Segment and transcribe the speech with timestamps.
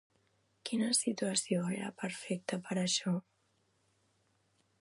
[0.69, 3.15] Quina situació era perfecta per a això?